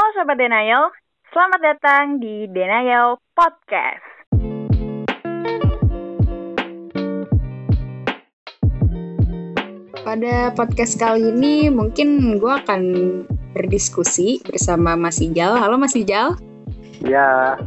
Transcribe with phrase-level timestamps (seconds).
[0.00, 0.88] Halo Sobat Denial,
[1.28, 4.00] selamat datang di Denial Podcast.
[10.00, 12.82] Pada podcast kali ini mungkin gue akan
[13.52, 15.60] berdiskusi bersama Mas Ijal.
[15.60, 16.32] Halo Mas Ijal.
[17.04, 17.60] Ya,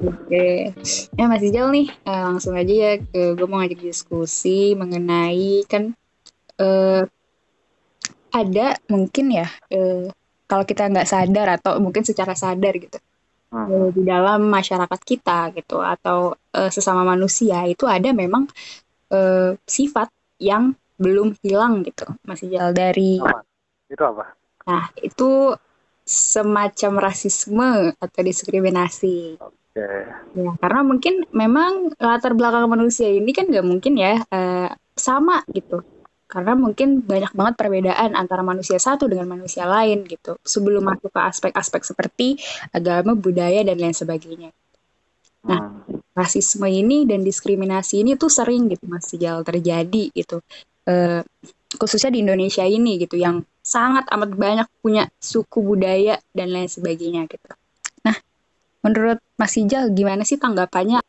[0.00, 0.72] Oke,
[1.20, 5.92] ya Mas Ijal nih eh, langsung aja ya gue mau ngajak diskusi mengenai kan
[6.56, 7.04] eh,
[8.32, 10.08] ada mungkin ya eh,
[10.44, 12.98] kalau kita nggak sadar atau mungkin secara sadar gitu
[13.52, 13.94] hmm.
[13.96, 18.48] di dalam masyarakat kita gitu atau eh, sesama manusia itu ada memang
[19.12, 20.08] eh, sifat
[20.42, 23.42] yang belum hilang gitu Mas Ijal dari apa?
[23.90, 24.24] Itu apa?
[24.64, 25.52] nah itu
[26.04, 29.40] semacam rasisme atau diskriminasi
[29.74, 30.06] Oke.
[30.38, 35.82] Ya, karena mungkin memang latar belakang manusia ini kan nggak mungkin ya eh, sama gitu.
[36.34, 40.34] Karena mungkin banyak banget perbedaan antara manusia satu dengan manusia lain gitu.
[40.42, 42.34] Sebelum masuk ke aspek-aspek seperti
[42.74, 44.50] agama, budaya dan lain sebagainya.
[45.46, 46.02] Nah, Hmm.
[46.14, 50.38] Rasisme ini dan diskriminasi ini tuh sering gitu Mas Sijal terjadi gitu.
[50.86, 51.22] Eh,
[51.74, 57.26] khususnya di Indonesia ini gitu yang sangat amat banyak punya suku budaya dan lain sebagainya
[57.26, 57.50] gitu.
[58.06, 58.14] Nah,
[58.86, 61.02] menurut Mas Sijal gimana sih tanggapannya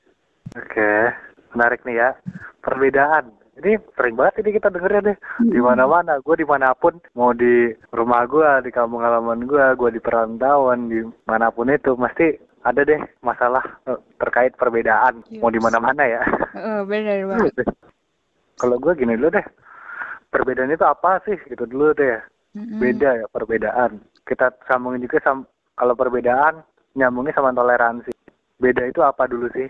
[0.55, 1.11] Oke,
[1.53, 2.09] menarik nih ya.
[2.63, 3.44] Perbedaan.
[3.55, 5.17] Ini sering banget ini kita dengernya deh.
[5.47, 9.89] Di mana-mana, gue di mana pun, mau di rumah gue, di kampung halaman gue, gue
[9.95, 12.35] di perantauan, di mana pun itu, pasti
[12.67, 15.23] ada deh masalah eh, terkait perbedaan.
[15.39, 16.21] Mau di mana-mana ya.
[16.51, 17.63] Oh, benar banget.
[18.59, 19.47] Kalau gue gini dulu deh.
[20.33, 21.39] Perbedaan itu apa sih?
[21.47, 22.19] Gitu dulu deh.
[22.59, 22.79] Mm-mm.
[22.79, 24.03] Beda ya perbedaan.
[24.27, 25.43] Kita sambungin juga sam
[25.75, 26.63] kalau perbedaan
[26.95, 28.11] nyambungnya sama toleransi.
[28.59, 29.67] Beda itu apa dulu sih?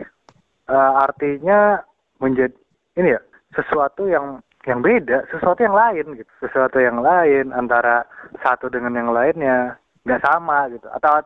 [0.69, 1.81] Eh, artinya
[2.21, 2.53] menjadi
[2.97, 3.21] ini ya
[3.55, 8.05] sesuatu yang yang beda, sesuatu yang lain gitu, sesuatu yang lain antara
[8.41, 11.21] satu dengan yang lainnya nggak sama gitu, atau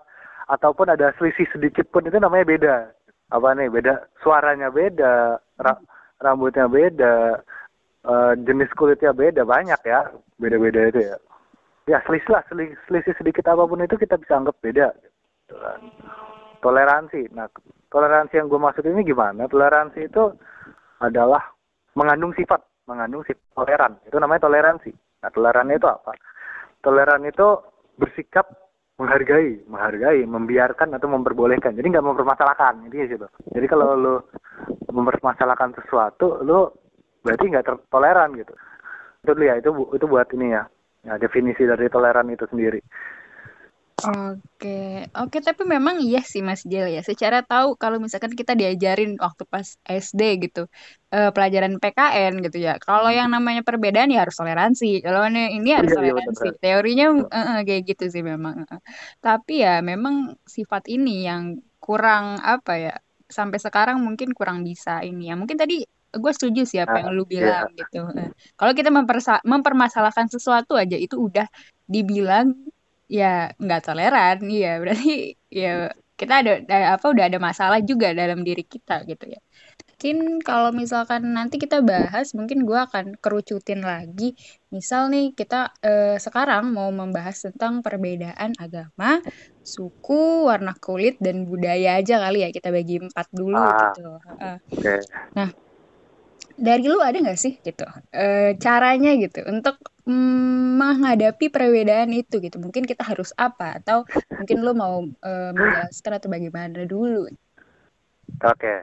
[0.51, 2.75] ataupun ada selisih sedikit pun itu namanya beda.
[3.29, 4.09] Apa nih beda?
[4.25, 5.85] Suaranya beda, ra-
[6.19, 7.37] rambutnya beda,
[8.03, 10.09] eh, jenis kulitnya beda, banyak ya,
[10.41, 11.15] beda-beda itu ya.
[11.85, 14.93] Ya selisih lah, selisih, selisih sedikit apa pun itu kita bisa anggap beda.
[15.45, 15.79] Gitu kan.
[16.59, 17.33] Toleransi.
[17.33, 17.47] Nah,
[17.89, 19.47] toleransi yang gue maksud ini gimana?
[19.47, 20.33] Toleransi itu
[20.99, 21.41] adalah
[21.97, 23.93] mengandung sifat, mengandung sifat toleran.
[24.05, 24.91] Itu namanya toleransi.
[25.23, 26.11] Nah, tolerannya itu apa?
[26.79, 27.47] Toleran itu
[27.99, 28.47] bersikap
[28.99, 31.71] menghargai, menghargai, membiarkan atau memperbolehkan.
[31.75, 33.27] Jadi nggak mempermasalahkan, situ.
[33.55, 34.15] Jadi kalau lu
[34.91, 36.67] mempermasalahkan sesuatu, lu
[37.23, 38.51] berarti nggak toleran gitu.
[39.23, 40.63] Itu dulu ya, itu itu buat ini ya.
[40.99, 42.83] Ya, definisi dari toleran itu sendiri.
[43.99, 47.01] Oke, oke tapi memang iya sih Mas Jel ya.
[47.03, 50.71] Secara tahu kalau misalkan kita diajarin waktu pas SD gitu,
[51.11, 52.79] eh, pelajaran PKN gitu ya.
[52.79, 55.03] Kalau yang namanya perbedaan ya harus toleransi.
[55.03, 56.47] Kalau ini ini harus Iya, iya, toleransi.
[56.47, 56.61] benar.
[56.63, 58.55] Teorinya eh, eh, kayak gitu sih memang.
[59.19, 60.15] Tapi ya memang
[60.47, 61.43] sifat ini yang
[61.83, 62.93] kurang apa ya?
[63.29, 65.35] Sampai sekarang mungkin kurang bisa ini ya.
[65.35, 68.01] Mungkin tadi gue setuju sih apa yang lu bilang gitu.
[68.17, 68.89] Eh, Kalau kita
[69.45, 71.45] mempermasalahkan sesuatu aja itu udah
[71.85, 72.53] dibilang
[73.09, 75.89] ya nggak toleran iya berarti ya
[76.19, 79.39] kita ada, ada apa udah ada masalah juga dalam diri kita gitu ya
[79.99, 84.31] mungkin kalau misalkan nanti kita bahas mungkin gue akan kerucutin lagi
[84.71, 89.19] misal nih kita eh, sekarang mau membahas tentang perbedaan agama
[89.59, 93.91] suku warna kulit dan budaya aja kali ya kita bagi empat dulu Ah.
[93.91, 94.07] gitu
[94.39, 94.55] Heeh.
[94.71, 94.93] Oke.
[96.59, 97.83] dari lu ada nggak sih gitu
[98.15, 103.97] eh, caranya gitu untuk mm, menghadapi perbedaan itu gitu mungkin kita harus apa atau
[104.39, 104.95] mungkin lu mau
[105.27, 107.27] eh, menjelaskan atau bagaimana dulu
[108.43, 108.75] Oke.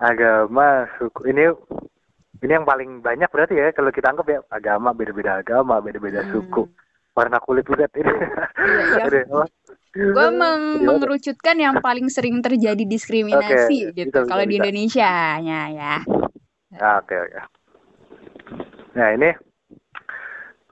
[0.00, 1.30] Agama, suku.
[1.30, 1.44] Ini
[2.44, 6.32] ini yang paling banyak berarti ya kalau kita anggap ya agama beda-beda agama, beda-beda Hmm.
[6.32, 6.62] suku.
[7.14, 8.10] Warna kulit juga ini.
[8.90, 9.04] iya.
[9.06, 9.46] Apa?
[9.94, 14.56] gue meng- mengerucutkan yang paling sering terjadi diskriminasi Oke, gitu bisa, kalau bisa, di.
[14.58, 15.94] Indonesia nya ya
[16.82, 17.38] Ah, Oke, oke.
[18.98, 19.30] Nah, ini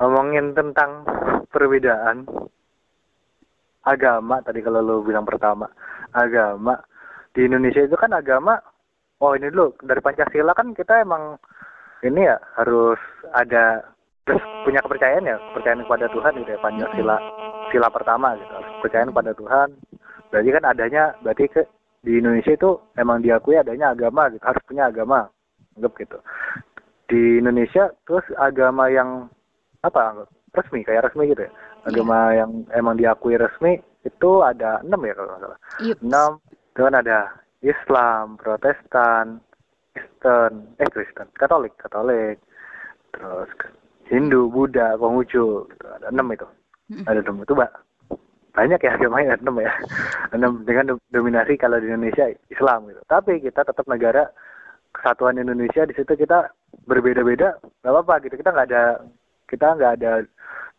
[0.01, 1.05] ngomongin tentang
[1.53, 2.25] perbedaan
[3.83, 5.67] agama tadi kalau lo bilang pertama
[6.15, 6.79] agama.
[7.33, 8.61] Di Indonesia itu kan agama
[9.25, 11.41] oh ini dulu dari Pancasila kan kita emang
[12.05, 12.99] ini ya harus
[13.33, 13.81] ada
[14.29, 17.17] terus punya kepercayaan ya kepercayaan kepada Tuhan gitu ya Pancasila
[17.73, 18.53] sila pertama gitu.
[18.53, 19.69] Harus kepercayaan kepada Tuhan.
[20.29, 21.63] Berarti kan adanya berarti ke
[22.03, 25.31] di Indonesia itu emang diakui adanya agama gitu harus punya agama
[25.79, 26.19] anggap gitu.
[27.09, 29.31] Di Indonesia terus agama yang
[29.83, 31.53] apa resmi kayak resmi gitu ya.
[31.83, 35.59] Agama yang emang diakui resmi itu ada enam ya kalau nggak salah.
[35.83, 35.99] Yup.
[36.03, 36.31] enam
[36.73, 37.19] kan ada
[37.63, 39.43] Islam Protestan
[39.93, 42.39] Kristen eh Kristen Katolik Katolik
[43.13, 43.51] terus
[44.07, 45.87] Hindu Buddha Konghucu gitu.
[45.87, 46.47] Ada enam itu.
[46.93, 47.05] Mm.
[47.09, 47.43] ada enam.
[47.43, 47.73] Itu mbak
[48.53, 49.73] banyak ya agamanya enam ya.
[50.37, 53.01] Enam dengan dominasi kalau di Indonesia Islam gitu.
[53.09, 54.29] Tapi kita tetap negara
[54.93, 56.53] kesatuan Indonesia di situ kita
[56.85, 58.37] berbeda-beda nggak apa-apa gitu.
[58.37, 58.85] Kita nggak ada
[59.53, 60.25] kita nggak ada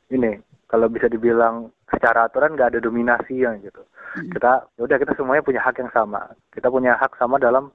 [0.10, 3.86] ini kalau bisa dibilang secara aturan nggak ada dominasi yang gitu.
[4.34, 6.34] Kita ya udah kita semuanya punya hak yang sama.
[6.50, 7.70] Kita punya hak sama dalam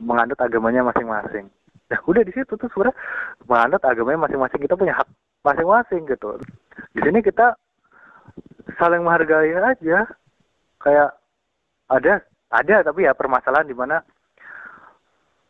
[0.00, 1.52] menganut agamanya masing-masing.
[1.92, 2.96] Nah udah di situ tuh sebenarnya
[3.44, 4.60] menganut agamanya masing-masing.
[4.64, 5.08] Kita punya hak
[5.44, 6.40] masing-masing gitu.
[6.96, 7.52] Di sini kita
[8.80, 10.08] saling menghargai aja.
[10.80, 11.20] Kayak
[11.92, 14.00] ada ada tapi ya permasalahan di mana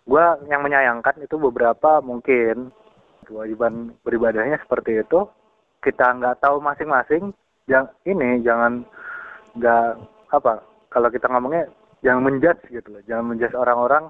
[0.09, 2.73] gue yang menyayangkan itu beberapa mungkin
[3.29, 5.29] kewajiban beribadahnya seperti itu
[5.85, 7.31] kita nggak tahu masing-masing
[7.69, 8.83] yang ini jangan
[9.55, 10.01] nggak
[10.33, 11.69] apa kalau kita ngomongnya
[12.01, 14.09] jangan menjudge gitu loh jangan menjudge orang-orang.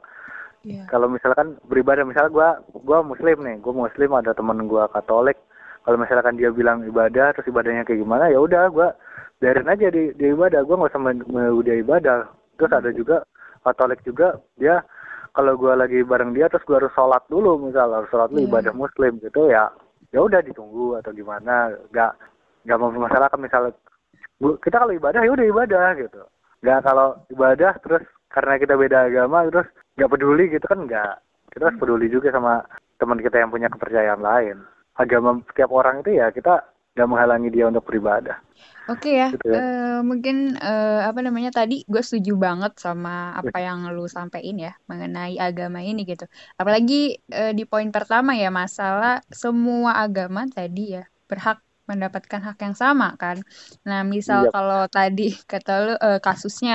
[0.67, 0.91] Iya.
[0.91, 2.49] kalau misalkan beribadah misalnya gua
[2.83, 5.39] gua muslim nih gua muslim ada temen gua katolik.
[5.87, 8.91] Kalau misalkan dia bilang ibadah terus ibadahnya kayak gimana ya udah gua
[9.39, 10.67] biarin aja di, di ibadah.
[10.67, 12.27] Gua nggak usah dia ibadah.
[12.59, 13.17] Terus ada juga
[13.63, 14.83] katolik juga dia
[15.39, 18.51] kalau gua lagi bareng dia terus gua harus sholat dulu misal harus sholat dulu Iya.
[18.51, 19.71] ibadah muslim gitu ya
[20.11, 22.13] ya udah ditunggu atau gimana nggak
[22.67, 23.63] nggak mempermasalahkan misal
[24.43, 26.23] gua- kita kalau ibadah ya udah ibadah gitu.
[26.59, 31.15] Nggak kalau ibadah terus karena kita beda agama terus nggak peduli gitu kan nggak.
[31.55, 32.67] Kita harus peduli juga sama
[32.99, 34.59] teman kita yang punya kepercayaan lain.
[34.99, 36.67] Agama setiap orang itu ya kita
[36.99, 38.37] nggak menghalangi dia untuk beribadah
[38.91, 39.61] Oke ya, Gitu ya.
[39.61, 43.11] eh, mungkin eh, apa namanya tadi gue setuju banget sama
[43.41, 46.25] apa yang lu sampein ya mengenai agama ini gitu.
[46.61, 46.95] Apalagi
[47.37, 49.11] eh, di poin pertama ya masalah
[49.43, 51.57] semua agama tadi ya berhak
[51.91, 53.37] mendapatkan hak yang sama kan.
[53.89, 54.51] Nah misal Iya.
[54.55, 55.23] kalau tadi
[55.53, 56.73] kata lu eh, kasusnya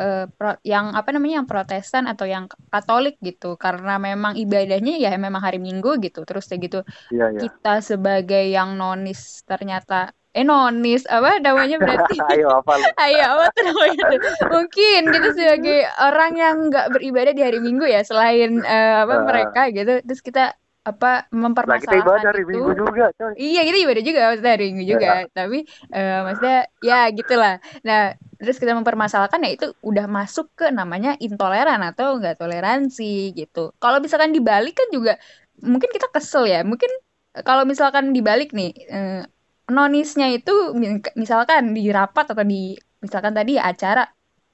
[0.00, 3.46] eh, pro- yang apa namanya yang Protestan atau yang Katolik gitu.
[3.64, 6.18] Karena memang ibadahnya ya memang hari Minggu gitu.
[6.28, 6.78] Terus kayak gitu
[7.14, 7.40] iya iya.
[7.42, 9.94] kita sebagai yang nonis ternyata
[10.36, 12.14] eh nonis apa namanya berarti?
[12.32, 12.72] Ayo apa
[13.08, 14.02] ayo apa tuh namanya?
[14.12, 14.20] Tuh
[14.52, 19.24] mungkin gitu sebagai orang yang nggak beribadah di hari Minggu ya selain eh, apa Ah.
[19.24, 19.92] mereka gitu.
[20.04, 20.52] Terus kita
[20.90, 21.06] apa
[21.66, 22.46] nah kita ibadah mempermasalahkan itu.
[22.50, 23.32] Minggu juga coy.
[23.36, 25.08] Iya kita ibadah juga maksudnya hari Minggu juga.
[25.36, 25.58] Tapi
[25.96, 26.56] eh, maksudnya
[26.88, 27.54] ya gitulah.
[27.86, 28.00] Nah
[28.40, 33.74] terus kita mempermasalahkan ya itu udah masuk ke namanya intoleran atau enggak toleransi gitu.
[33.82, 35.12] Kalau misalkan dibalik kan juga
[35.72, 36.58] mungkin kita kesel ya.
[36.62, 36.90] Mungkin
[37.46, 39.20] kalau misalkan dibalik nih eh,
[39.76, 44.02] nonisnya itu mi- misalkan di rapat atau di misalkan tadi ya acara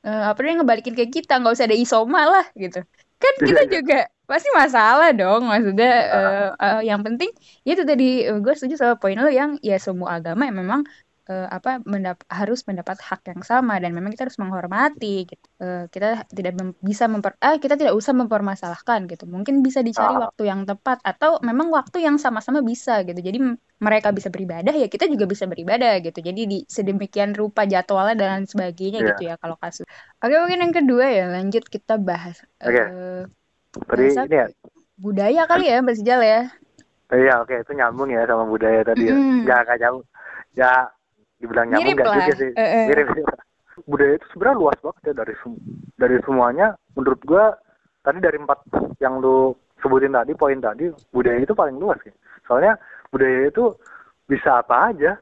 [0.06, 2.80] eh, apa dia ngebalikin ke kita nggak usah ada isoma lah gitu.
[3.22, 3.70] Kan Iya, kita iya.
[3.76, 3.96] juga
[4.30, 7.30] pasti masalah dong maksudnya eh, eh, yang penting
[7.66, 8.04] ya itu tadi
[8.44, 10.80] gue setuju sama poin lo yang ya semua agama yang memang
[11.30, 15.46] eh, apa mendap- harus mendapat hak yang sama dan memang kita harus menghormati gitu.
[15.62, 20.14] Eh, kita tidak mem- bisa memper ah kita tidak usah mempermasalahkan gitu mungkin bisa dicari
[20.18, 20.26] Ah.
[20.30, 23.38] waktu yang tepat atau memang waktu yang sama-sama bisa gitu jadi
[23.82, 28.40] mereka bisa beribadah ya kita juga bisa beribadah gitu jadi di sedemikian rupa jadwalnya dan
[28.50, 29.08] sebagainya Iya.
[29.14, 29.86] gitu ya kalau kasus
[30.22, 32.78] oke mungkin yang kedua ya lanjut kita bahas Oke.
[32.78, 33.22] eh,
[33.88, 34.46] tadi bahasa ini ya?
[35.00, 36.40] budaya kali ya Mbak Sijal ya?
[37.12, 39.16] Iya oke itu nyambung ya sama budaya tadi ya.
[39.16, 39.44] Mm-mm.
[39.44, 40.04] nggak nggak nyambung.
[40.56, 40.72] Ya
[41.40, 42.18] dibilang nyambung Mirip nggak lah.
[42.24, 42.50] juga sih
[42.88, 43.06] mirip
[43.88, 45.62] budaya itu sebenarnya luas banget ya dari sem-
[45.96, 46.66] dari semuanya.
[46.96, 47.44] Menurut gua
[48.04, 48.58] tadi dari empat
[49.00, 52.14] yang lu sebutin tadi poin tadi budaya itu paling luas ya
[52.46, 52.78] soalnya
[53.10, 53.74] budaya itu
[54.28, 55.12] bisa apa aja.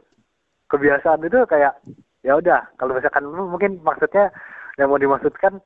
[0.71, 1.75] Kebiasaan itu kayak
[2.23, 4.31] ya udah kalau misalkan mungkin maksudnya
[4.79, 5.59] yang mau dimaksudkan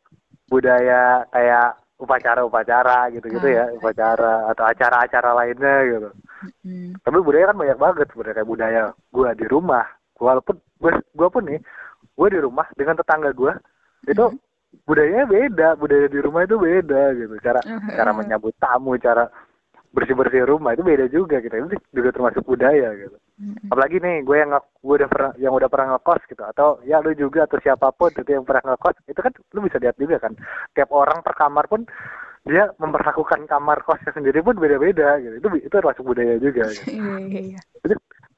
[0.49, 3.75] budaya kayak upacara-upacara gitu-gitu ya Ah.
[3.75, 6.11] upacara atau acara-acara lainnya gitu
[6.61, 7.01] Mm.
[7.01, 9.87] tapi budaya kan banyak banget sebenarnya kayak budaya gua di rumah
[10.19, 11.61] walaupun gua gua pun nih
[12.13, 13.57] gua di rumah dengan tetangga gua
[14.05, 14.37] itu Mhm.
[14.85, 17.89] budayanya beda budaya di rumah itu beda gitu cara Mhm.
[17.97, 19.25] cara menyambut tamu cara
[19.95, 21.55] bersih bersih rumah itu beda juga gitu.
[21.55, 23.17] Itu juga termasuk budaya gitu.
[23.35, 23.67] Mm.
[23.67, 26.43] apalagi nih gue yang gue udah pernah yang udah pernah ngekos gitu.
[26.43, 29.79] Atau ya lu juga atau siapa pun gitu yang pernah ngekos itu kan lu bisa
[29.79, 30.35] lihat juga kan.
[30.75, 31.87] Tiap orang per kamar pun
[32.45, 35.35] dia memperlakukan kamar kosnya sendiri pun beda-beda gitu.
[35.41, 36.91] Itu itu termasuk budaya juga gitu.
[36.95, 37.61] Iya, iya, iya.
[37.83, 37.95] itu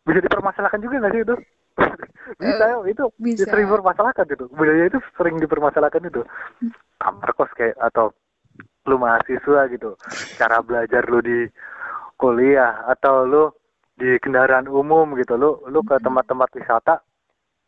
[0.07, 1.37] bisa dipermasalahkan juga nggak sih itu?
[2.43, 3.47] Bisa itu bisa.
[3.47, 4.51] sering dipermasalahkan gitu.
[4.51, 6.27] Budaya itu sering dipermasalahkan itu.
[6.99, 8.11] Kamar kos kayak atau
[8.87, 9.99] lu mahasiswa gitu
[10.39, 11.47] cara belajar lu di
[12.17, 13.45] kuliah atau lu
[13.99, 16.95] di kendaraan umum gitu lu lu ke tempat-tempat wisata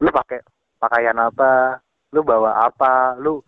[0.01, 0.41] lu pakai
[0.79, 1.83] pakaian apa
[2.15, 3.43] lu bawa apa lu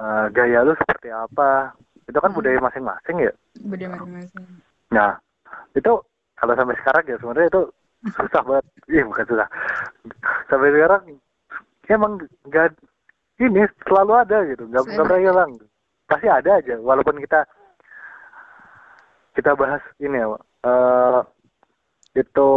[0.00, 1.70] eh, gaya lu seperti apa
[2.04, 2.38] itu kan Hmm.
[2.40, 3.32] budaya masing-masing ya
[3.64, 4.44] Beda masing-masing.
[4.92, 5.16] Nah,
[5.72, 5.92] itu
[6.36, 7.62] kalau sampai sekarang ya sebenarnya itu
[8.12, 8.64] susah banget.
[8.90, 9.48] Iya bukan susah.
[10.52, 11.02] Sampai sekarang
[11.88, 12.12] emang
[12.46, 12.76] nggak
[13.40, 15.50] ini selalu ada gitu, nggak pernah hilang.
[16.04, 17.44] Pasti ada aja, walaupun kita
[19.34, 20.28] kita bahas ini ya.
[20.64, 21.20] Eh,
[22.14, 22.48] itu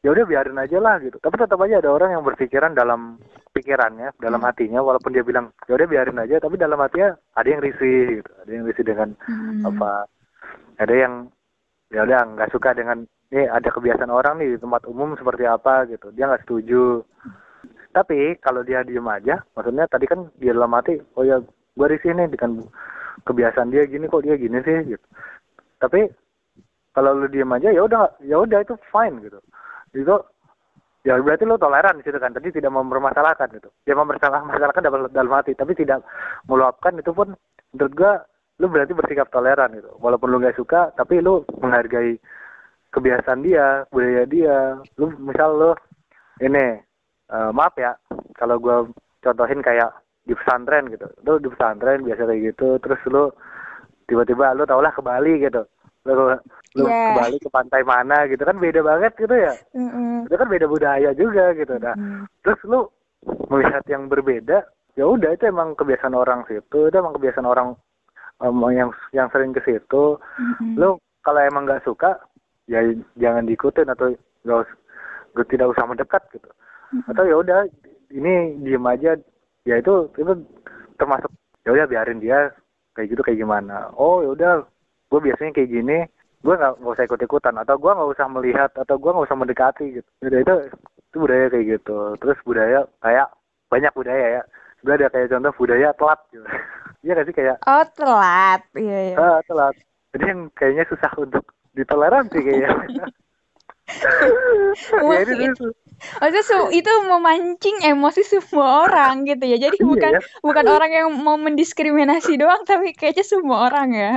[0.00, 3.20] ya udah biarin aja lah gitu tapi tetap aja ada orang yang berpikiran dalam
[3.52, 4.48] pikirannya dalam Hmm.
[4.48, 8.32] hatinya walaupun dia bilang ya udah biarin aja tapi dalam hatinya ada yang risih gitu
[8.40, 9.68] ada yang risih dengan Hmm.
[9.68, 10.08] apa
[10.80, 11.28] ada yang
[11.92, 15.84] ya udah nggak suka dengan ini ada kebiasaan orang nih di tempat umum seperti apa
[15.92, 17.04] gitu dia nggak setuju
[17.92, 21.44] tapi kalau dia diem aja maksudnya tadi kan dia dalam hati oh ya
[21.76, 22.66] gue risih nih dengan
[23.24, 25.06] kebiasaan dia gini kok dia gini sih gitu.
[25.80, 26.08] Tapi
[26.92, 29.38] kalau lu diem aja ya udah ya udah itu fine gitu.
[29.94, 30.16] Itu
[31.06, 33.70] ya berarti lu toleran di situ kan tadi tidak mempermasalahkan gitu.
[33.86, 36.04] Dia mempermasalahkan dalam, dalam hati tapi tidak
[36.50, 37.32] meluapkan itu pun
[37.72, 38.12] menurut gua
[38.60, 39.90] lu berarti bersikap toleran gitu.
[40.02, 42.18] Walaupun lu nggak suka tapi lu menghargai
[42.92, 44.56] kebiasaan dia budaya dia.
[44.98, 45.70] Lu misal lu
[46.42, 46.82] ini
[47.30, 47.94] eh, maaf ya
[48.36, 48.76] kalau gua
[49.22, 53.32] contohin kayak di pesantren gitu lu di pesantren biasa kayak gitu terus lu
[54.04, 55.64] tiba-tiba lu tau lah ke Bali gitu
[56.04, 56.12] lu
[56.76, 56.86] lu Iya.
[56.86, 60.22] ke Bali ke pantai mana gitu kan beda banget gitu ya Mm-mm.
[60.24, 62.24] itu kan beda budaya juga gitu nah Mm.
[62.40, 62.86] terus lu
[63.48, 64.62] melihat yang berbeda
[64.94, 67.74] ya udah itu emang kebiasaan orang situ itu emang kebiasaan orang
[68.38, 70.74] em, yang yang sering ke situ Mm-mm.
[70.76, 70.88] lu
[71.20, 72.22] kalau emang nggak suka
[72.64, 72.80] ya
[73.16, 74.78] jangan diikutin atau nggak us-
[75.34, 76.48] nggak- tidak usah mendekat gitu
[77.06, 77.58] atau ya udah
[78.10, 79.14] ini diem aja
[79.68, 80.32] ya itu itu
[80.96, 81.30] termasuk
[81.64, 82.52] ya udah biarin dia
[82.96, 83.92] kayak gitu kayak gimana.
[83.96, 84.52] Oh ya udah
[85.10, 85.98] gue biasanya kayak gini
[86.40, 89.38] gue nggak nggak usah ikut ikutan atau gue nggak usah melihat atau gue nggak usah
[89.38, 90.08] mendekati gitu.
[90.24, 90.54] Udah itu
[91.10, 91.98] itu budaya kayak gitu.
[92.16, 93.28] Terus budaya kayak
[93.68, 94.42] banyak budaya ya.
[94.80, 96.46] Gue ada kayak contoh budaya telat gitu.
[97.00, 99.16] Iya gak sih kayak Oh telat, iya iya.
[99.16, 99.72] ah telat.
[100.12, 102.68] Jadi yang kayaknya susah untuk ditoleransi kayaknya.
[105.08, 105.72] Ya ini tuh
[106.18, 109.56] Maksudnya su- itu memancing emosi semua orang gitu ya.
[109.58, 110.20] Jadi Iya, bukan ya.
[110.40, 114.12] bukan orang yang mau mendiskriminasi doang, tapi kayaknya semua orang ya.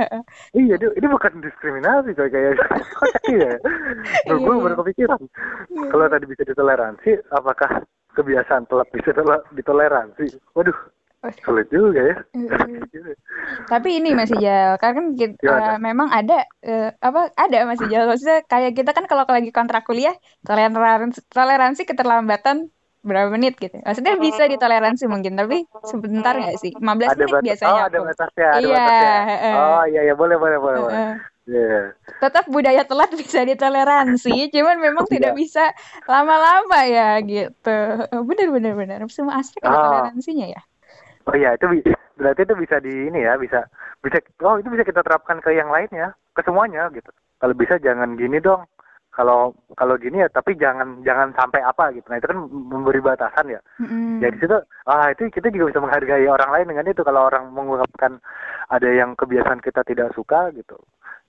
[0.52, 2.56] Iya, ini, ini bukan diskriminasi coy kayak
[2.94, 3.52] kocak ya.
[4.28, 4.62] Gue Iya.
[4.62, 5.20] baru kepikiran.
[5.90, 10.38] Kalau tadi bisa ditoleransi, apakah kebiasaan telat bisa tole- ditoleransi?
[10.54, 10.76] Waduh,
[11.40, 12.16] sulit juga ya.
[13.72, 18.04] Tapi ini masih Jal, karena kan kita, eh, memang ada eh, apa ada masih Jal.
[18.04, 22.68] Maksudnya kayak kita kan kalau lagi kontrak kuliah toleransi toleransi keterlambatan
[23.00, 23.76] berapa menit gitu.
[23.84, 26.72] Maksudnya bisa ditoleransi mungkin, tapi sebentar nggak sih?
[26.72, 27.68] 15 ada menit batas, biasanya.
[27.70, 29.52] oh ada batasnya, ada Iya, batasnya.
[29.54, 30.80] Oh iya iya boleh boleh boleh.
[30.80, 30.96] boleh.
[30.96, 31.16] Heeh.
[31.44, 31.92] Iya.
[32.24, 35.40] tetap budaya telat bisa ditoleransi, cuman memang tidak Iya.
[35.44, 35.64] bisa
[36.08, 37.76] lama-lama ya gitu.
[38.24, 38.98] Benar benar benar.
[39.12, 39.84] Semua aspek ada Ah.
[39.84, 40.64] toleransinya ya.
[41.24, 41.66] Oh iya itu
[42.14, 43.66] berarti itu bisa di ini ya bisa
[44.04, 47.10] bisa oh itu bisa kita terapkan ke yang lainnya ke semuanya gitu.
[47.40, 48.68] Kalau bisa jangan gini dong.
[49.14, 52.02] Kalau kalau gini ya tapi jangan jangan sampai apa gitu.
[52.10, 53.60] Nah itu kan memberi batasan ya.
[53.78, 54.18] Mm-mm.
[54.18, 54.58] Ya di situ
[54.90, 58.18] ah itu kita juga bisa menghargai orang lain dengan itu kalau orang mengungkapkan
[58.74, 60.74] ada yang kebiasaan kita tidak suka gitu.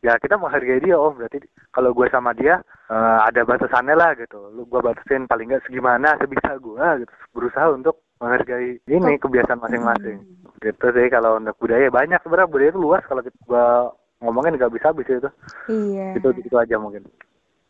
[0.02, 2.58] Ya kita menghargai dia oh berarti kalau gue sama dia
[2.90, 4.50] eh, ada batasannya lah gitu.
[4.58, 7.14] Lu gue batasin paling nggak segimana sebisa gue gitu.
[7.38, 10.18] Berusaha untuk menghargai ini kebiasaan masing-masing.
[10.58, 13.94] Gitu sih kalau untuk budaya banyak sebenarnya budaya itu luas kalau kita
[14.26, 15.30] ngomongin nggak bisa habis itu.
[15.70, 16.18] Iya.
[16.18, 17.06] Itu itu aja mungkin.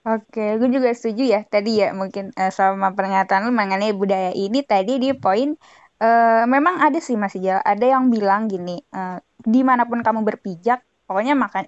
[0.06, 4.62] Oke, gue juga setuju ya tadi ya mungkin eh, sama pernyataan lu mengenai budaya ini
[4.62, 5.58] tadi di poin
[5.98, 10.22] eh, memang ada sih Mas Ijal, ada yang bilang gini, eh, di mana pun kamu
[10.22, 11.66] berpijak, pokoknya maka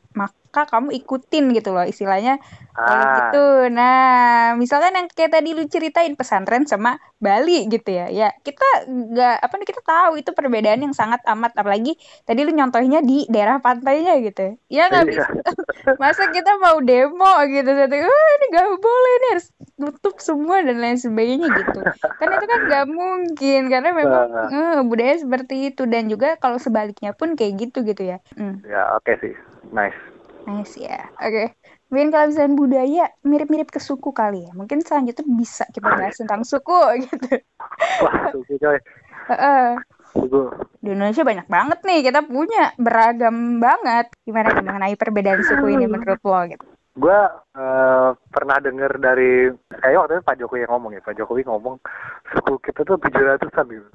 [0.58, 2.42] maka kamu ikutin gitu loh istilahnya.
[2.74, 3.14] Kayak Ah.
[3.14, 3.46] gitu.
[3.70, 4.06] Nah,
[4.54, 9.54] misalkan yang kayak tadi lu ceritain pesantren sama Bali gitu ya, ya kita nggak apa
[9.56, 11.54] nih kita tahu itu perbedaan yang sangat amat.
[11.54, 15.12] Apalagi tadi lu nyontohnya di daerah pantainya gitu, ya nggak Iya.
[15.12, 15.30] bisa.
[16.02, 17.66] Masa kita mau demo gitu.
[17.68, 21.82] Satu wah ini nggak boleh nih harus tutup semua dan lain sebagainya gitu.
[22.16, 25.86] Kan itu kan nggak mungkin karena memang eh, budaya seperti itu.
[25.86, 28.18] Dan juga kalau sebaliknya pun kayak gitu gitu ya.
[28.38, 29.34] Hmm, Ya oke sih.
[29.70, 29.98] Nice.
[30.48, 31.12] Nice ya.
[31.20, 31.54] Oke.
[31.92, 34.52] Mungkin kalau misalnya budaya mirip-mirip ke suku kali ya.
[34.56, 37.44] Mungkin selanjutnya bisa kita bahas tentang suku gitu.
[38.04, 38.80] Wah, suku coy.
[39.28, 39.68] Heeh.
[40.16, 40.50] Suku.
[40.80, 42.00] di Indonesia banyak banget nih.
[42.08, 44.08] Kita punya beragam banget.
[44.24, 50.14] Gimana mengenai perbedaan suku ini menurut lo gitu Gua eh, pernah dengar dari kayak waktu
[50.18, 51.02] itu Pak Jokowi yang ngomong ya.
[51.06, 51.78] Pak Jokowi ngomong
[52.34, 53.90] suku kita tuh 700-an gitu.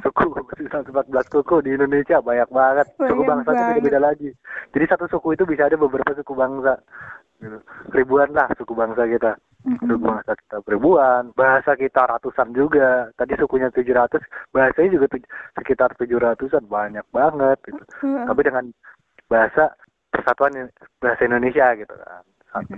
[0.00, 0.88] Suku 14
[1.28, 2.86] suku di Indonesia banyak banget.
[2.96, 3.76] Suku bangsa itu banget.
[3.76, 4.30] beda-beda lagi.
[4.72, 6.80] Jadi satu suku itu bisa ada beberapa suku bangsa.
[7.36, 7.58] Gitu.
[7.92, 9.32] Ribuan lah suku bangsa kita.
[9.66, 13.10] Suku bangsa kita ribuan, bahasa kita ratusan juga.
[13.18, 17.82] Tadi sukunya 700, bahasanya juga tuj- sekitar 700-an, banyak banget gitu.
[18.24, 18.64] Tapi dengan
[19.26, 19.74] bahasa
[20.08, 22.24] persatuan bahasa Indonesia gitu kan.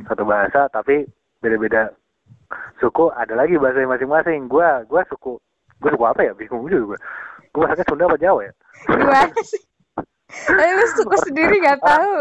[0.06, 1.06] Satu, bahasa tapi
[1.38, 1.92] beda-beda
[2.78, 4.46] suku ada lagi bahasa masing-masing.
[4.46, 5.38] Gua gua suku
[5.78, 6.32] gua suku apa ya?
[6.34, 6.98] Bingung juga gua.
[7.50, 8.52] Gua bahasanya Sunda apa Jawa ya?
[8.86, 9.62] gimana sih
[10.28, 12.14] Tapi lu suku sendiri gak tahu.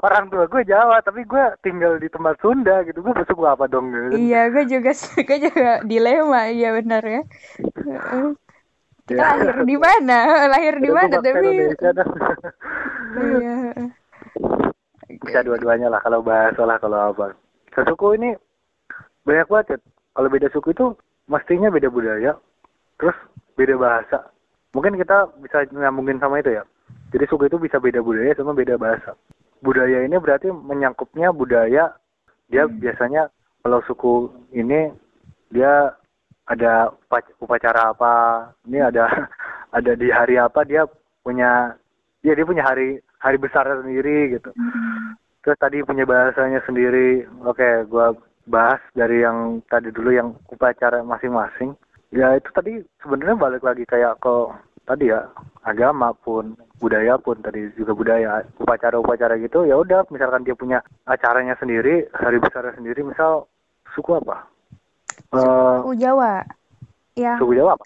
[0.00, 3.04] Orang tua gue Jawa, tapi gue tinggal di tempat Sunda gitu.
[3.04, 3.92] Gue bersuku apa dong?
[3.92, 4.16] Gitu.
[4.24, 4.90] Iya, gue juga
[5.28, 7.22] gue juga dilema, iya benar ya.
[9.06, 9.36] Kita Ya.
[9.38, 10.18] lahir di mana?
[10.56, 11.48] Lahir di gue mana tapi
[13.20, 13.52] iya.
[15.22, 17.32] Bisa dua-duanya lah kalau bahasa lah kalau apa.
[17.72, 18.36] Sesuku ini
[19.24, 19.80] banyak banget.
[20.16, 20.96] Kalau beda suku itu
[21.28, 22.32] mestinya beda budaya,
[22.96, 23.16] terus
[23.56, 24.18] beda bahasa.
[24.72, 26.64] Mungkin kita bisa nyambungin sama itu ya.
[27.12, 29.16] Jadi suku itu bisa beda budaya sama beda bahasa.
[29.60, 31.96] Budaya ini berarti menyangkupnya budaya.
[32.48, 33.28] Dia biasanya
[33.64, 34.92] kalau suku ini
[35.50, 35.92] dia
[36.46, 38.14] ada upa- upacara apa,
[38.68, 39.10] ini ada
[39.76, 40.86] ada di hari apa dia
[41.26, 41.74] punya
[42.22, 44.54] dia dia punya hari hari besar sendiri gitu.
[45.42, 47.26] Terus tadi punya bahasanya sendiri.
[47.42, 48.14] Oke, gua
[48.46, 51.74] bahas dari yang tadi dulu yang upacara masing-masing.
[52.14, 54.34] Ya itu tadi sebenarnya balik lagi kayak ke
[54.86, 55.26] tadi ya
[55.66, 60.78] agama pun budaya pun tadi juga budaya upacara-upacara gitu ya udah misalkan dia punya
[61.10, 63.50] acaranya sendiri hari besarnya sendiri misal
[63.90, 64.46] suku apa
[65.34, 66.44] Suku Jawa.
[67.16, 67.84] Yang suku Jawa apa?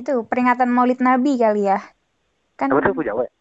[0.00, 1.76] itu peringatan Maulid Nabi kali ya.
[2.56, 3.32] Kan Apa itu suku Jawa ya?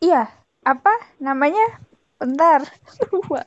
[0.00, 0.22] iya,
[0.64, 1.64] apa namanya?
[2.20, 2.60] Bentar.
[3.12, 3.44] Lupa.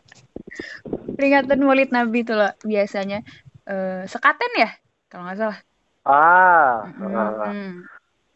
[1.17, 3.21] Peringatan Maulid Nabi itu loh biasanya
[3.69, 4.69] eh sekaten ya
[5.07, 5.59] kalau nggak salah.
[6.03, 7.85] Ah, ah, Hmm.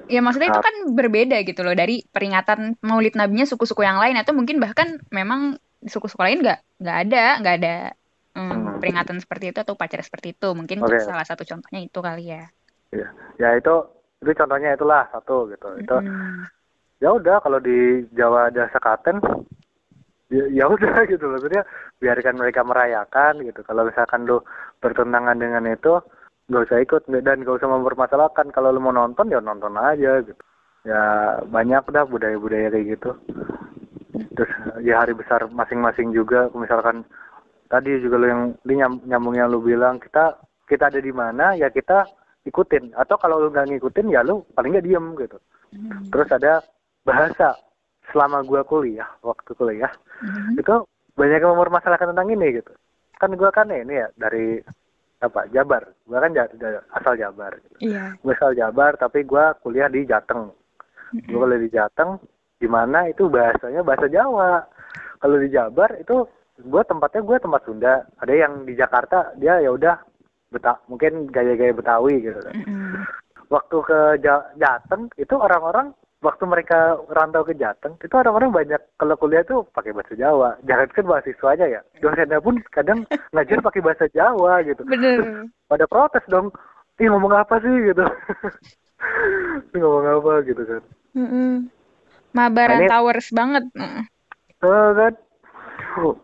[0.08, 4.32] Ya maksudnya itu kan berbeda gitu loh dari peringatan Maulid Nabinya suku-suku yang lain atau
[4.32, 7.76] mungkin bahkan memang suku-suku lain nggak nggak ada nggak ada
[8.38, 8.80] hmm, Hmm.
[8.80, 11.02] peringatan seperti itu atau upacara seperti itu mungkin Oke.
[11.04, 12.48] salah satu contohnya itu kali ya.
[12.96, 13.08] iya.
[13.36, 13.74] Ya itu
[14.24, 15.68] itu contohnya itulah satu gitu.
[15.82, 16.48] Itu Hmm.
[16.98, 19.22] Ya udah kalau di Jawa ada sekaten
[20.34, 21.26] ya, ya udah gitu.
[21.28, 21.64] Maksudnya
[22.02, 23.62] biarkan mereka merayakan gitu.
[23.64, 24.42] Kalau misalkan lu
[24.82, 26.02] bertentangan dengan itu
[26.48, 27.02] nggak usah ikut.
[27.22, 28.50] Dan nggak usah mempermasalahkan.
[28.52, 30.42] Kalau lu mau nonton ya nonton aja gitu.
[30.88, 31.02] Ya
[31.44, 33.12] banyak dah budaya-budaya kayak gitu.
[34.34, 34.52] Terus
[34.82, 36.48] ya hari besar masing-masing juga.
[36.56, 37.04] Misalkan
[37.68, 41.54] tadi juga lu yang di nyam- nyambung yang lu bilang kita kita ada di mana
[41.60, 42.08] ya kita
[42.48, 42.96] ikutin.
[42.96, 45.38] Atau kalau lu nggak ngikutin ya lu paling nggak diem gitu.
[45.68, 46.08] Hmm.
[46.08, 46.64] Terus ada
[47.08, 47.56] bahasa
[48.12, 50.60] selama gua kuliah, waktu kuliah Hmm.
[50.60, 50.76] itu
[51.16, 52.72] banyak yang mempermasalahkan tentang ini gitu.
[53.16, 54.60] Kan gua kan ini ya dari
[55.18, 56.36] apa Jabar, gua kan
[56.94, 57.56] asal Jabar.
[57.64, 57.96] Gitu.
[57.96, 58.20] Iya.
[58.20, 60.52] Gua asal Jabar tapi gua kuliah di Jateng.
[61.32, 62.20] Gua kuliah di Jateng,
[62.60, 64.62] di mana itu bahasanya bahasa Jawa.
[65.18, 66.28] Kalau di Jabar itu
[66.68, 68.06] gua tempatnya gua tempat Sunda.
[68.22, 69.96] Ada yang di Jakarta dia ya udah
[70.48, 73.04] Beta, mungkin gaya-gaya Betawi gitu Hmm.
[73.52, 79.14] waktu ke Ja- Jateng itu orang-orang waktu mereka rantau ke Jateng itu orang-orang banyak kalau
[79.16, 80.58] kuliah tuh pakai bahasa Jawa.
[80.66, 81.82] Jangan kan mahasiswanya ya.
[81.98, 84.82] Dosennya pun kadang ngajar pakai bahasa Jawa gitu.
[84.84, 85.46] Bener.
[85.68, 86.50] pada protes dong
[86.98, 87.74] ih ngomong apa sih?
[87.86, 88.02] gitu.
[89.78, 90.82] Ngomong apa gitu kan.
[91.14, 91.70] Mm-mm.
[92.34, 93.64] Mabaran Nah, ini- Towers banget.
[93.78, 94.02] Mm.
[94.66, 95.14] Oh, kan.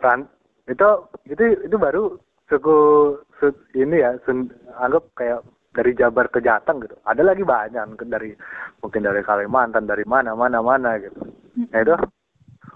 [0.02, 0.20] Kan.
[0.66, 0.90] Itu
[1.28, 2.18] itu itu baru
[2.50, 2.78] suku
[3.38, 4.48] su- ini ya sun,
[4.80, 5.44] anggap kayak
[5.74, 6.96] dari Jabar ke Jateng gitu.
[7.04, 8.32] Ada lagi banyak mungkin dari
[8.80, 11.20] mungkin dari Kalimantan dari mana mana mana gitu.
[11.74, 11.98] Nah itu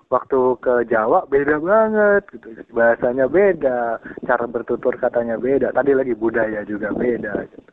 [0.10, 2.48] waktu ke Jawa beda banget gitu.
[2.74, 5.70] Bahasanya beda cara bertutur katanya beda.
[5.72, 7.70] Tadi lagi budaya juga beda gitu.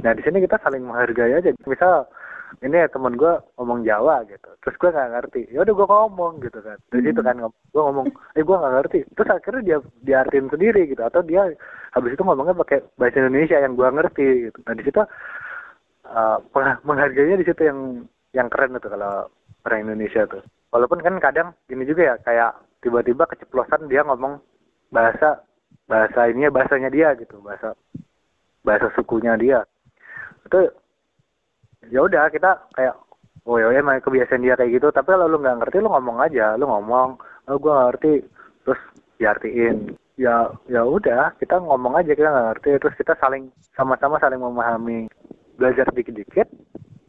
[0.00, 1.52] Nah di sini kita saling menghargai aja.
[1.68, 2.08] Misal
[2.60, 4.50] ini ya temen gue ngomong Jawa gitu.
[4.60, 5.42] Terus gue nggak ngerti.
[5.48, 6.78] Ya udah gue ngomong gitu kan.
[6.92, 8.98] Dari situ kan gue ngomong eh gue nggak ngerti.
[9.16, 11.00] Terus akhirnya dia diartiin sendiri gitu.
[11.00, 11.48] Atau dia
[11.96, 14.58] habis itu ngomongnya pakai bahasa Indonesia yang gue ngerti gitu.
[14.68, 15.00] Nah di situ
[16.12, 17.78] uh, peng- menghargainya di situ yang
[18.36, 19.32] yang keren itu kalau
[19.64, 20.44] orang Indonesia tuh.
[20.72, 22.52] Walaupun kan kadang gini juga ya kayak
[22.84, 24.40] tiba-tiba keceplosan dia ngomong
[24.92, 25.40] bahasa
[25.88, 27.40] bahasa ininya bahasanya dia gitu.
[27.40, 27.72] Bahasa
[28.60, 29.64] bahasa sukunya dia.
[30.46, 30.81] Itu
[31.90, 32.94] ya udah kita kayak
[33.48, 34.88] oh ya emang kebiasaan dia kayak gitu.
[34.94, 37.18] Tapi kalau lu nggak ngerti lu ngomong aja lu ngomong
[37.48, 38.12] oh gue nggak ngerti.
[38.62, 38.80] Terus
[39.18, 39.76] diartiin.
[40.20, 42.70] Ya ya udah kita ngomong aja kita nggak ngerti.
[42.78, 45.10] Terus kita saling sama-sama saling memahami.
[45.58, 46.48] Belajar dikit-dikit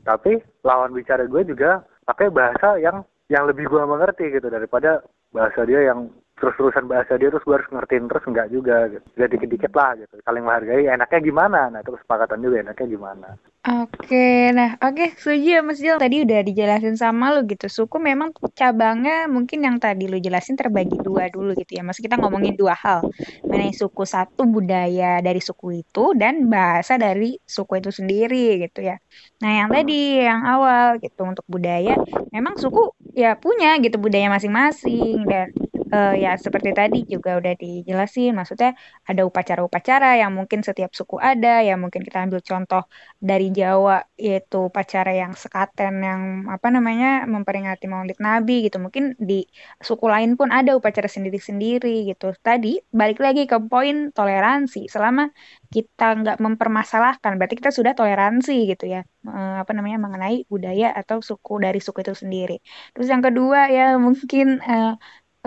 [0.04, 0.36] tapi
[0.68, 5.00] lawan bicara gue juga pakai bahasa yang yang lebih gue mengerti gitu daripada
[5.32, 8.78] bahasa dia yang terus-terusan bahasa dia terus gue harus ngertiin terus enggak juga.
[8.92, 10.20] Gitu ya dikit-dikit lah gitu.
[10.28, 11.62] Saling menghargai enaknya gimana?
[11.72, 13.30] Nah itu kesepakatan juga enaknya gimana
[13.64, 15.96] Oke, nah oke setuju ya Mas Jil.
[15.96, 17.72] Tadi udah dijelasin sama lu gitu.
[17.72, 21.82] Suku memang cabangnya mungkin yang tadi lu jelasin terbagi dua dulu gitu ya.
[21.88, 23.08] Mas kita ngomongin dua hal.
[23.48, 29.00] Mengenai suku satu budaya dari suku itu dan bahasa dari suku itu sendiri gitu ya.
[29.40, 31.96] Nah yang tadi yang awal gitu untuk budaya
[32.36, 35.48] memang suku ya punya gitu budaya masing-masing dan
[35.94, 38.74] uh, ya seperti tadi juga udah dijelasin maksudnya
[39.10, 42.84] ada upacara-upacara yang mungkin setiap suku ada ya mungkin kita ambil contoh
[43.22, 48.78] dari Jawa yaitu upacara yang sekaten yang apa namanya memperingati Maulid Nabi gitu.
[48.82, 49.46] Mungkin di
[49.88, 52.34] suku lain pun ada upacara sendiri-sendiri gitu.
[52.42, 54.90] Tadi balik lagi ke poin toleransi.
[54.94, 55.30] Selama
[55.74, 61.18] kita nggak mempermasalahkan berarti kita sudah toleransi gitu ya uh, apa namanya mengenai budaya atau
[61.30, 62.54] suku dari suku itu sendiri.
[62.94, 64.94] Terus yang kedua ya mungkin uh,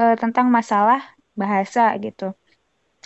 [0.00, 1.00] uh, tentang masalah
[1.40, 2.32] bahasa gitu.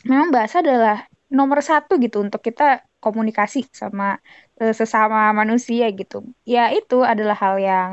[0.08, 4.18] Memang bahasa adalah nomor satu gitu untuk kita komunikasi sama
[4.60, 6.16] uh, sesama manusia gitu.
[6.46, 7.90] Ya itu adalah hal yang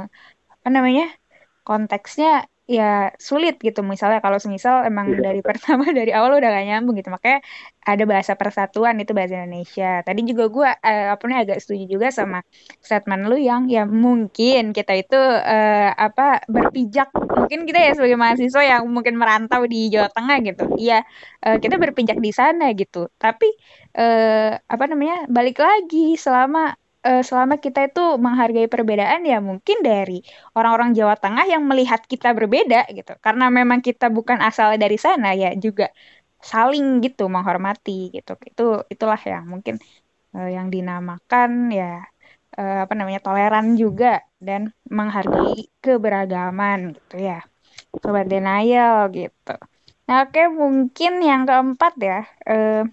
[0.54, 1.06] apa namanya
[1.68, 3.80] konteksnya ya sulit gitu.
[3.82, 5.32] Misalnya kalau semisal emang yeah.
[5.32, 7.10] dari pertama dari awal udah gak nyambung gitu.
[7.10, 7.40] Makanya
[7.88, 10.04] ada bahasa persatuan itu bahasa Indonesia.
[10.04, 12.44] Tadi juga gue uh, apa nih agak setuju juga sama
[12.84, 17.10] statement lu yang ya mungkin kita itu uh, apa berpijak.
[17.16, 20.64] Mungkin kita ya sebagai mahasiswa yang mungkin merantau di Jawa Tengah gitu.
[20.76, 21.08] Iya
[21.48, 23.08] uh, kita berpijak di sana gitu.
[23.16, 23.48] Tapi
[23.96, 26.76] uh, apa namanya balik lagi selama
[27.08, 30.20] uh, selama kita itu menghargai perbedaan ya mungkin dari
[30.58, 33.14] orang-orang Jawa Tengah yang melihat kita berbeda gitu.
[33.24, 35.88] Karena memang kita bukan asal dari sana ya juga
[36.44, 38.36] saling gitu menghormati gitu.
[38.44, 39.80] Itu itulah ya mungkin
[40.36, 42.04] uh, yang dinamakan ya
[42.60, 47.40] uh, apa namanya toleran juga dan menghargai keberagaman gitu ya.
[48.04, 49.56] Sobat denial gitu.
[50.08, 52.84] Nah oke mungkin yang keempat ya uh,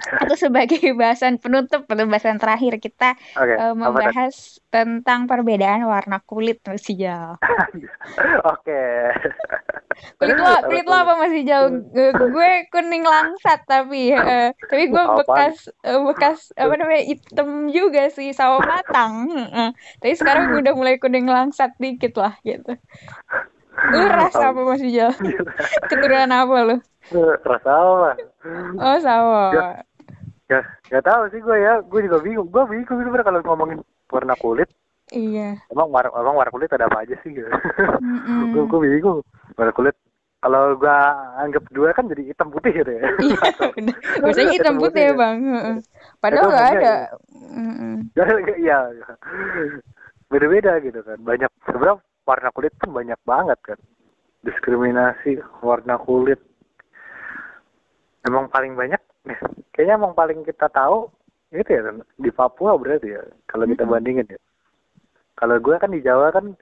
[0.00, 6.60] atau sebagai bahasan penutup atau bahasan terakhir kita okay, uh, membahas tentang perbedaan warna kulit
[6.64, 7.36] Mas Ijal.
[8.52, 8.82] Oke.
[10.16, 11.62] kulit lo kulit lo apa Mas Ijal?
[12.12, 18.32] gue kuning langsat tapi uh, tapi gue bekas uh, bekas apa namanya hitam juga sih
[18.32, 19.28] sawo matang.
[19.52, 22.76] Uh, tapi sekarang udah mulai kuning langsat dikit lah gitu.
[23.72, 25.12] Lu rasa apa Mas Ijal?
[25.88, 26.76] Keturunan apa lu?
[27.42, 28.10] Rasa apa?
[28.78, 29.42] Oh sawo.
[29.52, 29.66] Ya,
[30.48, 30.60] ya,
[30.92, 31.80] gak tahu sih gue ya.
[31.88, 32.48] Gue juga bingung.
[32.52, 33.78] Gue bingung sebenarnya kalau ngomongin
[34.12, 34.68] warna kulit.
[35.12, 35.60] Iya.
[35.68, 37.48] Emang warna emang warna kulit ada apa aja sih gitu.
[38.00, 39.20] Mm gue gue bingung.
[39.56, 39.96] Warna kulit
[40.42, 40.98] kalau gue
[41.38, 43.08] anggap dua kan jadi hitam putih gitu ya.
[43.24, 43.40] Iya.
[44.20, 45.38] Biasanya hitam putih ya bang.
[46.20, 46.94] Padahal nggak ada.
[48.62, 48.78] Iya.
[50.32, 51.18] Beda-beda gitu kan.
[51.20, 53.78] Banyak sebenarnya warna kulit pun banyak banget kan.
[54.42, 56.38] Diskriminasi warna kulit.
[58.22, 59.02] Emang paling banyak
[59.74, 61.10] kayaknya emang paling kita tahu
[61.52, 64.40] itu ya di Papua berarti ya kalau kita bandingin ya.
[65.36, 66.54] Kalau gue kan di Jawa kan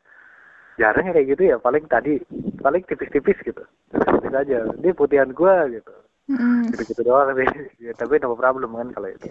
[0.81, 2.17] jarang kayak gitu ya paling tadi
[2.65, 3.63] paling tipis-tipis gitu.
[3.93, 5.95] Tipis aja ini putihan gue gitu.
[6.31, 6.71] Mm.
[6.71, 7.49] gitu gitu doang sih.
[7.91, 9.29] Ya, tapi no problem kan kalau itu.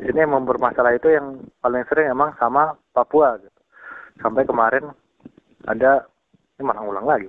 [0.00, 3.60] Di sini yang mempermasalah itu yang paling sering emang sama Papua gitu.
[4.20, 4.88] Sampai kemarin
[5.68, 6.08] ada
[6.56, 7.28] ini malah ulang lagi.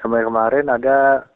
[0.00, 1.26] Sampai kemarin ada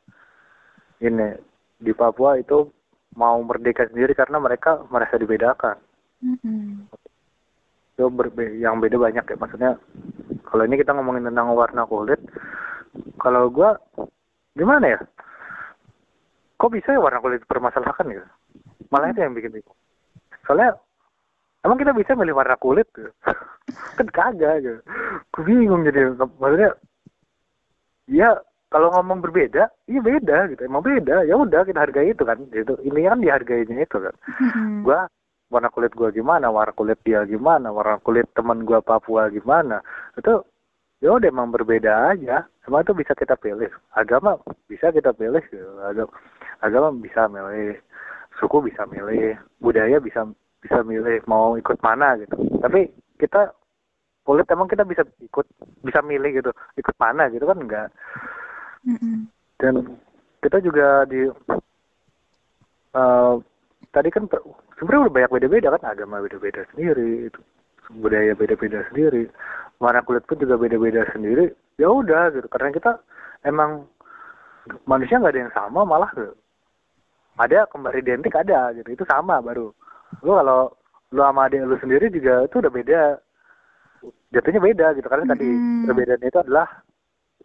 [1.03, 1.35] ini
[1.83, 2.71] di Papua itu
[3.19, 5.77] mau merdeka sendiri karena mereka merasa dibedakan.
[6.23, 6.87] Mm-hmm.
[7.93, 9.37] itu berbe- yang beda banyak ya.
[9.37, 9.77] Maksudnya
[10.49, 12.23] kalau ini kita ngomongin tentang warna kulit
[13.19, 13.77] kalau gua
[14.55, 15.01] gimana ya?
[16.57, 18.29] Kok bisa ya warna kulit dipermasalahkan gitu?
[18.89, 19.77] Malah itu yang bikin bingung.
[20.47, 20.79] Soalnya
[21.67, 23.11] emang kita bisa milih warna kulit gitu?
[23.99, 24.81] Kan kagak gitu
[25.33, 26.77] gue bingung jadi maksudnya
[28.09, 28.37] ya
[28.73, 32.73] kalau ngomong berbeda iya beda gitu emang beda ya udah kita hargai itu kan itu
[32.89, 34.89] ini kan dihargainya itu kan mm-hmm.
[34.89, 35.05] gua
[35.53, 39.85] warna kulit gua gimana warna kulit dia gimana warna kulit teman gua Papua gimana
[40.17, 40.41] itu
[41.05, 44.41] ya udah emang berbeda aja semua itu bisa kita pilih agama
[44.73, 45.69] bisa kita pilih gitu.
[45.85, 46.13] agama
[46.65, 47.77] agama bisa milih
[48.41, 50.25] suku bisa milih budaya bisa
[50.65, 52.89] bisa milih mau ikut mana gitu tapi
[53.21, 53.53] kita
[54.23, 55.47] kulit emang kita bisa ikut
[55.83, 56.51] bisa milih gitu.
[56.79, 57.89] Ikut mana gitu kan enggak.
[58.87, 59.31] Mm
[59.63, 59.79] dan
[60.43, 61.31] kita juga di
[62.99, 63.35] uh,
[63.95, 64.27] tadi kan
[64.75, 65.83] sebenarnya udah banyak beda-beda kan.
[65.87, 67.39] Agama beda-beda sendiri itu
[67.95, 69.31] budaya beda-beda sendiri.
[69.79, 71.55] Warna kulit pun juga beda-beda sendiri.
[71.79, 72.51] Ya udah gitu.
[72.51, 72.99] Karena kita
[73.47, 73.87] emang
[74.91, 76.35] manusia nggak ada yang sama malah gitu.
[77.39, 78.99] ada kembar identik ada gitu.
[78.99, 79.71] Itu sama baru.
[80.27, 80.75] Lu kalau
[81.15, 83.03] lu sama adik lu sendiri juga itu udah beda
[84.35, 85.87] jatuhnya beda gitu karena tadi hmm.
[85.87, 86.67] perbedaannya itu adalah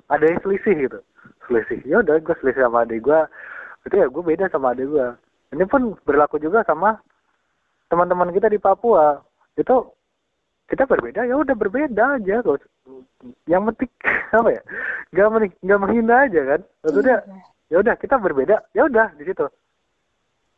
[0.08, 1.00] ada yang selisih gitu.
[1.48, 3.20] Selisih ya udah gue selisih sama adik gue
[3.88, 5.08] itu ya gue beda sama adik gue
[5.56, 7.00] ini pun berlaku juga sama
[7.88, 9.20] teman-teman kita di Papua.
[9.56, 9.96] Itu
[10.67, 12.60] kita berbeda ya udah berbeda aja kok
[13.48, 13.91] yang penting
[14.38, 14.62] apa ya
[15.15, 15.28] nggak
[15.63, 16.62] nggak menghina aja kan?
[16.84, 17.39] Maksudnya iya.
[17.72, 19.48] ya udah kita berbeda ya udah di situ.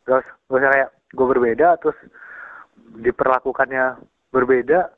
[0.02, 1.98] Terus usah kayak gue berbeda terus
[2.98, 4.02] diperlakukannya
[4.34, 4.90] berbeda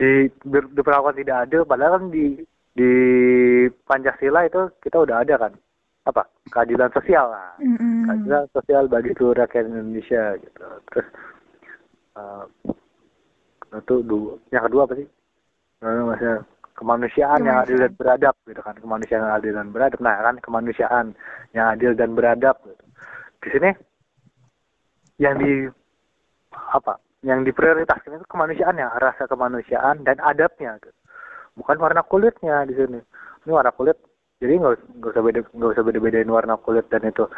[0.00, 2.40] di diperlakukan tidak adil padahal kan di
[2.72, 2.90] di
[3.84, 5.52] Pancasila itu kita udah ada kan
[6.08, 7.52] apa keadilan sosial lah.
[7.60, 8.08] Mm-mm.
[8.08, 10.64] keadilan sosial bagi seluruh rakyat Indonesia gitu.
[10.88, 11.06] Terus
[12.16, 12.44] uh,
[13.76, 15.08] itu dua yang kedua apa sih?
[15.84, 16.36] Maksudnya
[16.72, 18.76] kemanusiaan yang adil dan beradab gitu kan.
[18.80, 20.00] Kemanusiaan yang adil dan beradab.
[20.00, 21.06] Nah kan kemanusiaan
[21.52, 22.84] yang adil dan beradab gitu.
[23.40, 23.70] di sini
[25.20, 25.68] yang di
[26.52, 30.96] apa yang diprioritaskan itu kemanusiaan ya rasa kemanusiaan dan adabnya gitu.
[31.56, 33.00] bukan warna kulitnya di sini.
[33.44, 33.96] Ini warna kulit
[34.40, 37.28] jadi nggak nggak usah beda nggak usah beda bedain warna kulit dan itu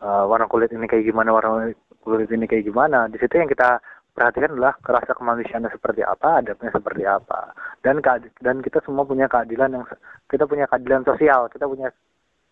[0.00, 1.68] eh, warna kulit ini kayak gimana warna
[2.00, 3.04] kulit ini kayak gimana.
[3.12, 3.76] Di situ yang kita
[4.16, 7.52] perhatikan adalah rasa kemanusiaannya seperti apa adabnya seperti apa.
[7.84, 8.00] Dan
[8.40, 9.84] dan kita semua punya keadilan yang
[10.24, 11.92] kita punya keadilan sosial kita punya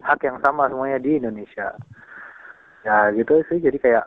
[0.04, 1.72] hak yang sama semuanya di Indonesia.
[2.84, 3.64] Ya gitu sih.
[3.64, 4.04] Jadi kayak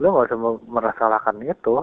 [0.00, 1.74] lo nggak usah me- merasalahkan itu.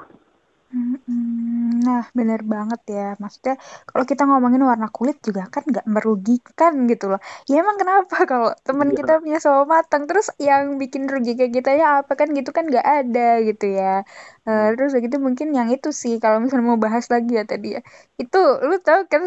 [1.86, 3.02] Nah, bener banget ya.
[3.22, 3.56] Maksudnya,
[3.90, 7.20] kalau kita ngomongin warna kulit juga kan nggak merugikan gitu loh.
[7.50, 8.98] Ya emang kenapa kalau temen Iya.
[8.98, 12.64] kita punya sawo matang, terus yang bikin rugi ke kita ya apa kan gitu kan
[12.72, 14.04] nggak ada gitu ya.
[14.48, 17.82] Eh, terus begitu mungkin yang itu sih, kalau misalnya mau bahas lagi ya tadi ya.
[18.22, 19.22] Itu, lu tau kan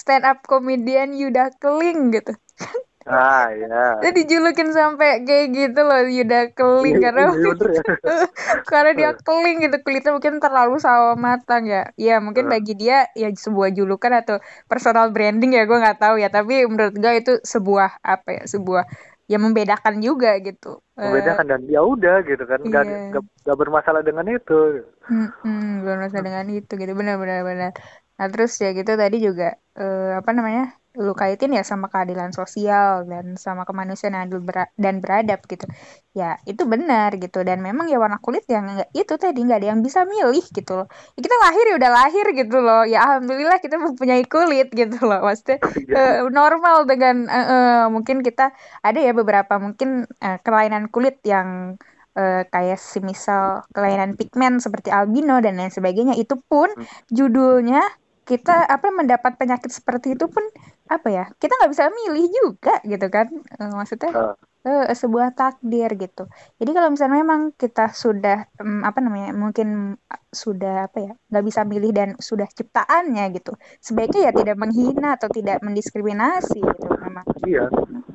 [0.00, 2.32] stand up comedian Yuda Keling gitu.
[3.08, 3.66] ah ya
[4.00, 6.96] Dia dijulukin sampai kayak gitu loh, Yuda Keling.
[6.96, 7.82] Iya, Karena iya, ya.
[8.70, 12.52] karena dia keling gitu kulitnya mungkin terlalu sawo matang ya ya mungkin Hmm.
[12.52, 14.36] bagi dia ya sebuah julukan atau
[14.70, 18.82] personal branding ya gue nggak tahu ya tapi menurut gue itu sebuah apa ya sebuah
[19.30, 22.98] yang membedakan juga gitu membedakan dan ya udah gitu kan nggak Iya.
[23.10, 27.70] nggak nggak bermasalah dengan itu mm-mm, belum masa dengan itu gitu benar benar benar
[28.18, 29.44] nah terus ya gitu tadi juga
[29.80, 30.62] eh, apa namanya
[30.98, 35.64] lu kaitin ya sama keadilan sosial dan sama kemanusiaan yang adil bera- dan beradab gitu.
[36.12, 37.46] Ya itu benar gitu.
[37.46, 40.72] Dan memang ya warna kulit yang nggak itu tadi nggak ada yang bisa milih gitu
[40.82, 40.86] loh.
[41.14, 42.82] Ya, kita lahir ya udah lahir gitu loh.
[42.82, 45.22] Ya alhamdulillah kita mempunyai kulit gitu loh.
[45.22, 45.94] Maksudnya Iya.
[45.96, 48.50] eh, normal dengan eh, eh, mungkin kita
[48.82, 51.78] ada ya beberapa mungkin eh, kelainan kulit yang
[52.18, 56.84] eh, kayak semisal kelainan pigmen seperti albino dan lain sebagainya itu pun Hmm.
[57.08, 57.82] judulnya
[58.28, 60.44] kita apa mendapat penyakit seperti itu pun
[60.88, 63.26] apa ya kita nggak bisa milih juga gitu kan
[63.60, 64.34] Eh, maksudnya Ah.
[64.64, 66.24] eh, sebuah takdir gitu
[66.56, 69.96] jadi kalau misalnya memang kita sudah em, apa namanya mungkin
[70.32, 75.28] sudah apa ya nggak bisa milih dan sudah ciptaannya gitu sebaiknya ya tidak menghina atau
[75.28, 77.68] tidak mendiskriminasi gitu memang iya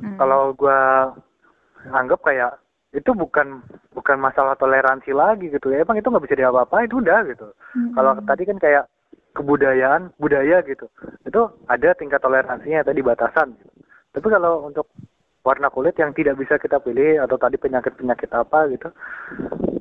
[0.03, 0.19] Mm.
[0.19, 1.15] kalau gua
[1.89, 2.51] anggap kayak
[2.93, 7.47] itu bukan bukan masalah toleransi lagi gitu ya emang itu nggak bisa diapa-apain udah gitu
[7.73, 7.93] Mm-mm.
[7.97, 8.83] kalau tadi kan kayak
[9.33, 10.87] kebudayaan budaya gitu.
[11.25, 13.57] Itu ada tingkat toleransinya tadi batasan.
[13.57, 13.71] Gitu.
[14.13, 14.93] tapi kalau untuk
[15.41, 18.93] warna kulit yang tidak bisa kita pilih atau tadi penyakit penyakit apa gitu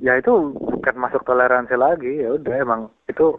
[0.02, 2.24] ya itu bukan masuk toleransi lagi.
[2.24, 3.36] Ya udah emang itu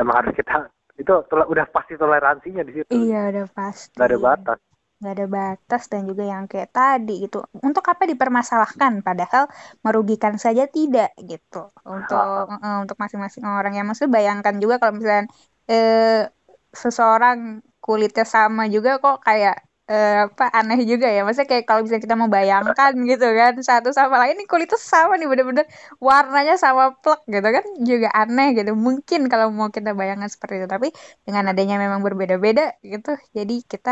[0.00, 2.90] emang harus kita itu udah pasti toleransinya di situ.
[2.90, 3.96] Iya udah pasti.
[4.00, 4.60] Nggak ada batas
[5.00, 7.38] nggak ada batas dan juga yang kayak tadi gitu.
[7.64, 9.00] Untuk apa dipermasalahkan?
[9.06, 9.48] Padahal
[9.84, 11.72] merugikan saja tidak gitu.
[11.88, 13.72] Untuk eh, untuk masing-masing orang.
[13.78, 15.24] Yang maksud bayangkan juga kalau misalnya
[15.72, 16.28] eh,
[16.72, 17.38] seseorang
[17.80, 19.56] kulitnya sama juga kok kayak
[19.92, 21.20] eh, apa aneh juga ya.
[21.26, 25.12] Maksudnya kayak kalau misalnya kita mau bayangkan gitu kan satu sama lain ini kulitnya sama
[25.18, 25.66] nih bener-bener
[26.08, 28.70] warnanya sama plek gitu kan juga aneh gitu.
[28.86, 30.88] Mungkin kalau mau kita bayangkan seperti itu tapi
[31.26, 33.90] dengan adanya memang berbeda-beda gitu jadi kita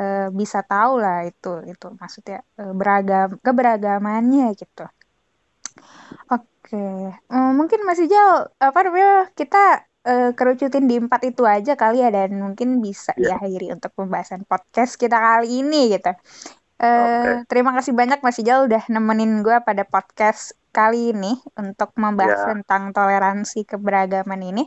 [0.00, 4.84] eh, bisa tahu lah itu itu maksudnya eh, beragam keberagamannya gitu.
[6.32, 6.76] Oke
[7.34, 9.58] Eh, mungkin masih jauh apa namanya kita
[10.08, 13.36] eh, kerucutin di empat itu aja kali ya dan mungkin bisa Iya.
[13.40, 16.12] diakhiri untuk pembahasan podcast kita kali ini gitu
[16.74, 22.44] Eh, terima kasih banyak Mas Ijal udah nemenin gue pada podcast kali ini untuk membahas
[22.44, 22.50] Ya.
[22.50, 24.62] tentang toleransi keberagaman ini.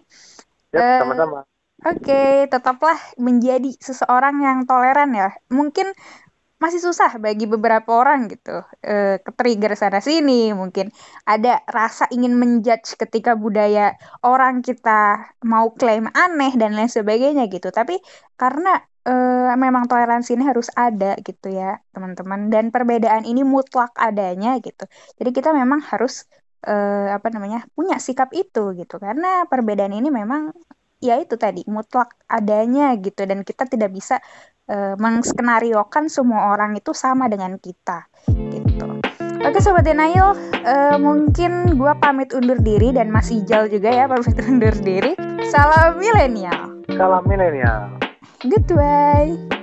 [0.74, 1.44] ya Eh, sama-sama
[1.86, 5.30] Oke, tetaplah menjadi seseorang yang toleran ya.
[5.54, 5.94] Mungkin
[6.58, 8.66] masih susah bagi beberapa orang gitu.
[8.82, 10.90] Eh, ke-trigger sana sini, mungkin
[11.30, 13.94] ada rasa ingin menjudge ketika budaya
[14.26, 17.70] orang kita mau klaim aneh dan lain sebagainya gitu.
[17.70, 18.02] Tapi
[18.42, 22.50] karena eh, memang toleransi ini harus ada gitu ya, teman-teman.
[22.54, 24.90] Dan perbedaan ini mutlak adanya gitu.
[25.22, 26.26] Jadi kita memang harus
[26.66, 28.98] eh, apa namanya punya sikap itu gitu.
[28.98, 30.52] Karena perbedaan ini memang
[30.98, 34.18] ya itu tadi mutlak adanya gitu dan kita tidak bisa
[34.68, 39.00] eh, menskenariokan semua orang itu sama dengan kita gitu.
[39.38, 40.34] Oke sobat denial,
[40.66, 45.14] eh, mungkin gua pamit undur diri dan Mas Ijal juga ya pamit undur diri.
[45.48, 46.84] Salam milenial.
[46.98, 47.94] salam milenial
[48.44, 49.57] Goodbye.